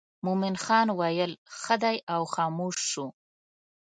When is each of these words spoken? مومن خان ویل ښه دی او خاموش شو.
مومن 0.25 0.55
خان 0.63 0.87
ویل 0.99 1.31
ښه 1.59 1.75
دی 1.83 1.97
او 2.13 2.21
خاموش 2.33 2.77
شو. 2.91 3.07